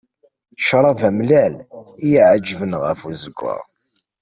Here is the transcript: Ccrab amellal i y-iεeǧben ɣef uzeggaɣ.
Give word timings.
Ccrab 0.59 0.99
amellal 1.09 1.55
i 1.63 1.65
y-iεeǧben 2.09 2.73
ɣef 2.83 2.99
uzeggaɣ. 3.09 3.61